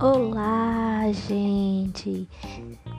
[0.00, 2.28] Olá, gente!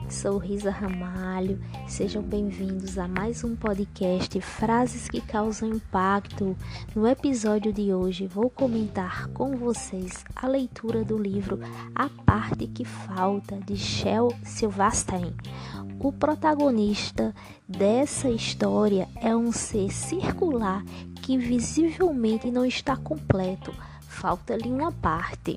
[0.08, 1.60] Sou Risa Ramalho.
[1.86, 6.56] Sejam bem-vindos a mais um podcast Frases que causam impacto.
[6.94, 11.60] No episódio de hoje, vou comentar com vocês a leitura do livro
[11.94, 15.34] A Parte que Falta de Shel Silverstein.
[16.00, 17.34] O protagonista
[17.68, 20.82] dessa história é um ser circular
[21.24, 23.74] que visivelmente não está completo.
[24.02, 25.56] Falta-lhe uma parte.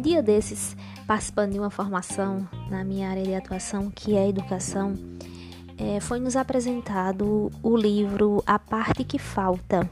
[0.00, 0.74] Dia desses,
[1.06, 4.94] participando de uma formação na minha área de atuação, que é educação,
[5.76, 9.86] é, foi nos apresentado o livro A Parte que Falta.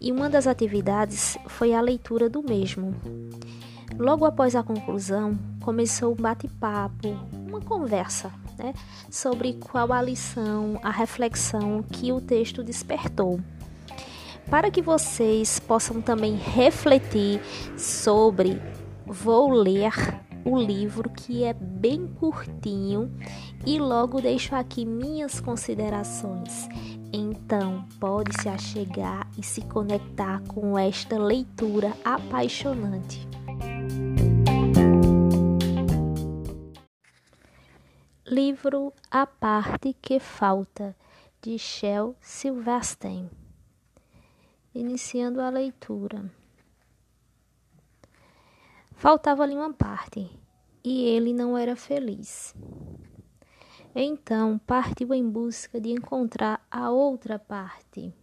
[0.00, 2.94] E uma das atividades foi a leitura do mesmo.
[3.98, 7.08] Logo após a conclusão, começou um bate-papo,
[7.46, 8.72] uma conversa né,
[9.10, 13.38] sobre qual a lição, a reflexão que o texto despertou.
[14.48, 17.40] Para que vocês possam também refletir
[17.76, 18.60] sobre
[19.06, 19.92] vou ler
[20.44, 23.10] o livro que é bem curtinho
[23.66, 26.68] e logo deixo aqui minhas considerações.
[27.12, 33.28] Então, pode se achegar e se conectar com esta leitura apaixonante.
[38.24, 40.96] Livro A Parte que Falta,
[41.42, 43.28] de Shel Silverstein.
[44.72, 46.30] Iniciando a leitura.
[49.00, 50.30] Faltava-lhe uma parte
[50.84, 52.54] e ele não era feliz.
[53.94, 58.14] Então partiu em busca de encontrar a outra parte.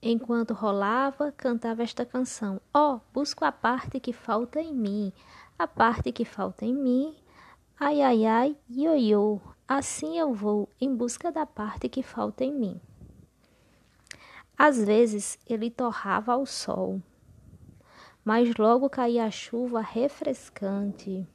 [0.00, 5.12] Enquanto rolava, cantava esta canção: Ó, oh, busco a parte que falta em mim,
[5.58, 7.16] a parte que falta em mim.
[7.80, 12.80] Ai, ai, ai, ioiô, assim eu vou em busca da parte que falta em mim.
[14.56, 17.02] Às vezes ele torrava ao sol,
[18.28, 21.26] mas logo caía a chuva refrescante.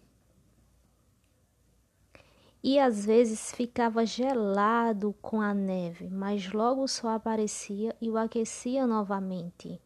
[2.61, 8.15] E às vezes ficava gelado com a neve, mas logo o sol aparecia e o
[8.15, 9.81] aquecia novamente.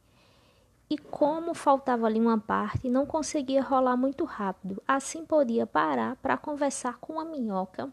[0.89, 4.83] E como faltava ali uma parte, não conseguia rolar muito rápido.
[4.85, 7.89] Assim podia parar para conversar com uma minhoca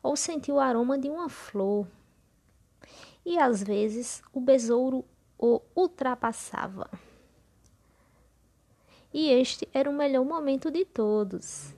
[0.00, 1.84] ou sentir o aroma de uma flor.
[3.26, 5.04] E às vezes o besouro
[5.36, 6.88] o ultrapassava
[9.12, 11.74] e este era o melhor momento de todos.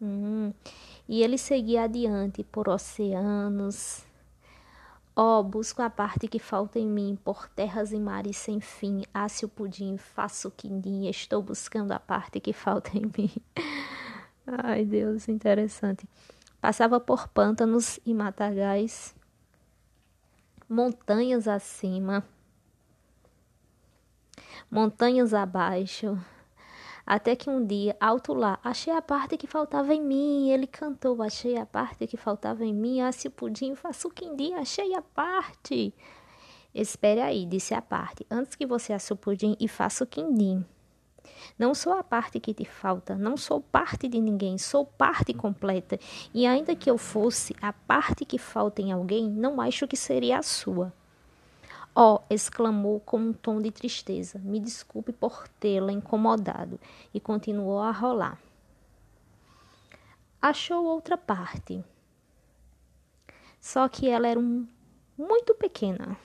[0.00, 0.52] Hum,
[1.08, 4.04] e ele seguia adiante por oceanos.
[5.16, 9.02] Oh, busco a parte que falta em mim, por terras e mares sem fim.
[9.12, 13.32] Asse o pudim, faço quindim, estou buscando a parte que falta em mim.
[14.46, 16.08] Ai, Deus, interessante.
[16.60, 19.14] Passava por pântanos e matagais,
[20.68, 22.24] montanhas acima
[24.70, 26.18] montanhas abaixo.
[27.06, 30.50] Até que um dia, alto lá, achei a parte que faltava em mim.
[30.50, 33.00] Ele cantou, achei a parte que faltava em mim.
[33.00, 35.94] Ah, se pudim, faço quindim, achei a parte.
[36.74, 40.64] Espere aí, disse a parte, antes que você asse o pudim e faça o quindim.
[41.58, 45.98] Não sou a parte que te falta, não sou parte de ninguém, sou parte completa.
[46.32, 50.38] E ainda que eu fosse a parte que falta em alguém, não acho que seria
[50.38, 50.92] a sua.
[51.94, 52.20] Oh!
[52.30, 54.38] exclamou com um tom de tristeza.
[54.38, 56.78] Me desculpe por tê-la incomodado.
[57.12, 58.38] E continuou a rolar.
[60.40, 61.84] Achou outra parte.
[63.60, 64.66] Só que ela era um,
[65.16, 66.16] muito pequena.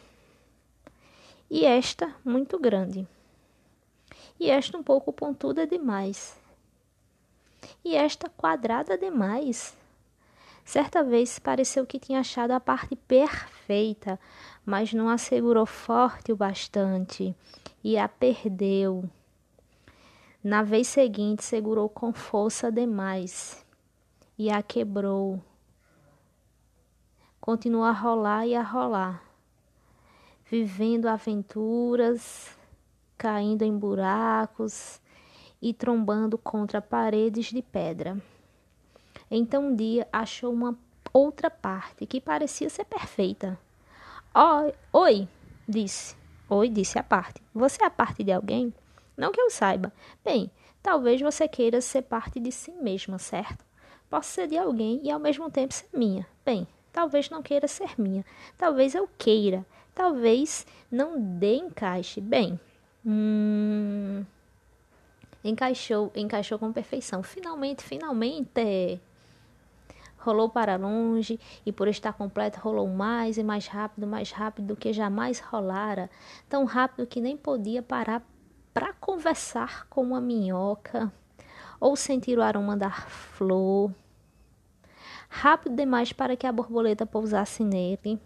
[1.49, 3.07] E esta muito grande.
[4.39, 6.39] E esta um pouco pontuda demais.
[7.83, 9.75] E esta quadrada demais.
[10.65, 14.19] Certa vez pareceu que tinha achado a parte perfeita,
[14.65, 17.35] mas não a segurou forte o bastante
[17.83, 19.09] e a perdeu.
[20.43, 23.65] Na vez seguinte, segurou com força demais
[24.37, 25.41] e a quebrou.
[27.39, 29.21] Continuou a rolar e a rolar,
[30.49, 32.57] vivendo aventuras,
[33.17, 35.01] caindo em buracos
[35.61, 38.17] e trombando contra paredes de pedra.
[39.29, 40.77] Então um dia achou uma
[41.11, 43.59] outra parte que parecia ser perfeita.
[44.33, 45.27] Oi, oi,
[45.67, 46.15] disse.
[46.49, 47.41] Oi, disse a parte.
[47.53, 48.73] Você é a parte de alguém?
[49.17, 49.91] Não que eu saiba.
[50.23, 53.63] Bem, talvez você queira ser parte de si mesma, certo?
[54.09, 56.27] Posso ser de alguém e ao mesmo tempo ser minha.
[56.45, 58.25] Bem, talvez não queira ser minha.
[58.57, 59.65] Talvez eu queira.
[59.95, 62.19] Talvez não dê encaixe.
[62.19, 62.59] Bem,
[63.05, 64.25] Hum,
[65.43, 67.21] encaixou, encaixou com perfeição.
[67.21, 68.99] Finalmente, finalmente
[70.23, 74.75] rolou para longe e por estar completo rolou mais e mais rápido, mais rápido do
[74.75, 76.09] que jamais rolara,
[76.49, 78.23] tão rápido que nem podia parar
[78.73, 81.11] para conversar com uma minhoca
[81.79, 83.93] ou sentir o aroma da flor.
[85.29, 88.19] Rápido demais para que a borboleta pousasse nele.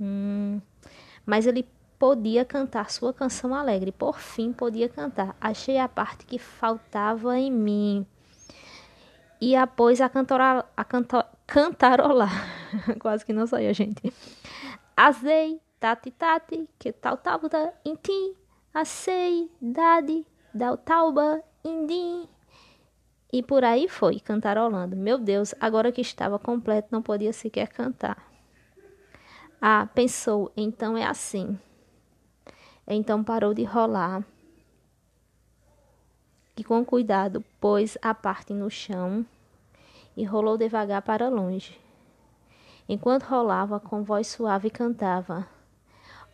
[0.00, 0.60] Hum,
[1.24, 1.66] mas ele
[1.98, 3.92] podia cantar sua canção alegre.
[3.92, 5.36] Por fim, podia cantar.
[5.40, 8.06] Achei a parte que faltava em mim.
[9.40, 12.30] E após a, cantora, a canto, cantarolar.
[13.00, 14.12] Quase que não saiu, gente.
[14.96, 18.34] Azei, tati, tati, que tal tauba, intim,
[18.74, 22.28] acei, dade, dal tauba, indim.
[23.32, 24.96] E por aí foi, cantarolando.
[24.96, 28.30] Meu Deus, agora que estava completo, não podia sequer cantar.
[29.60, 31.58] Ah, pensou, então é assim.
[32.86, 34.24] Então parou de rolar
[36.60, 39.24] e com cuidado pôs a parte no chão
[40.14, 41.80] e rolou devagar para longe.
[42.86, 45.48] Enquanto rolava, com voz suave cantava: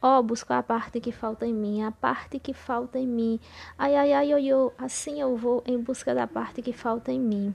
[0.02, 3.38] Ó, oh, busco a parte que falta em mim, a parte que falta em mim.
[3.78, 7.54] Ai, ai, ai, oi, assim eu vou em busca da parte que falta em mim.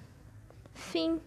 [0.74, 1.20] Fim.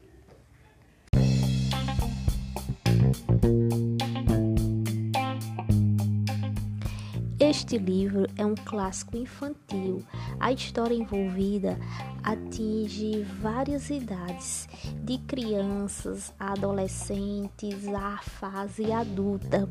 [7.56, 10.02] Este livro é um clássico infantil.
[10.40, 11.78] A história envolvida
[12.20, 14.68] atinge várias idades,
[15.04, 19.68] de crianças a adolescentes à fase adulta.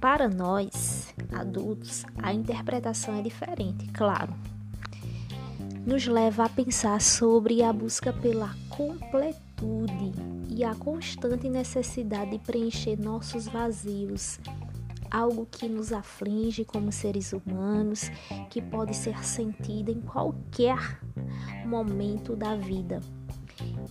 [0.00, 4.34] Para nós, adultos, a interpretação é diferente, claro.
[5.86, 10.12] Nos leva a pensar sobre a busca pela completude
[10.50, 14.40] e a constante necessidade de preencher nossos vazios
[15.14, 18.10] algo que nos aflige como seres humanos,
[18.50, 21.00] que pode ser sentido em qualquer
[21.64, 23.00] momento da vida.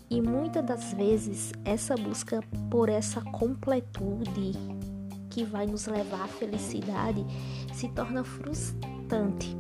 [0.10, 4.52] E muitas das vezes essa busca por essa completude
[5.30, 7.26] que vai nos levar à felicidade
[7.74, 9.56] se torna frustrante.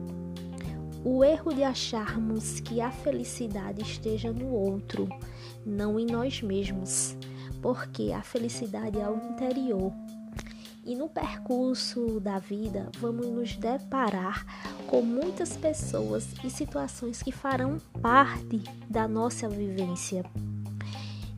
[1.05, 5.07] O erro de acharmos que a felicidade esteja no outro,
[5.65, 7.17] não em nós mesmos,
[7.61, 9.93] porque a felicidade é algo interior
[10.85, 14.45] e no percurso da vida, vamos nos deparar
[14.87, 20.25] com muitas pessoas e situações que farão parte da nossa vivência.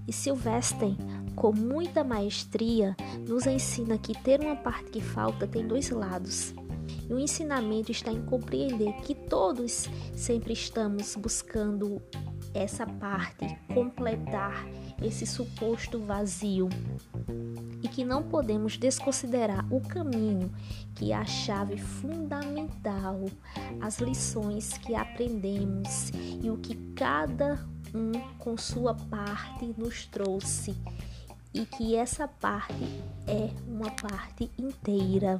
[0.07, 0.91] E Sylvester,
[1.35, 2.95] com muita maestria,
[3.27, 6.53] nos ensina que ter uma parte que falta tem dois lados.
[7.07, 12.01] E o ensinamento está em compreender que todos sempre estamos buscando
[12.53, 14.65] essa parte, completar
[15.01, 16.69] esse suposto vazio
[17.95, 20.51] que não podemos desconsiderar o caminho
[20.95, 23.21] que é a chave fundamental,
[23.79, 26.11] as lições que aprendemos
[26.43, 30.75] e o que cada um com sua parte nos trouxe
[31.53, 32.73] e que essa parte
[33.25, 35.39] é uma parte inteira.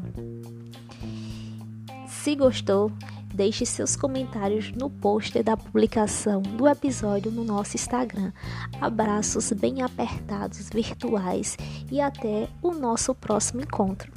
[2.07, 2.89] Se gostou,
[3.35, 8.31] Deixe seus comentários no poster da publicação do episódio no nosso Instagram.
[8.79, 11.57] Abraços bem apertados virtuais
[11.91, 14.09] e até o nosso próximo encontro.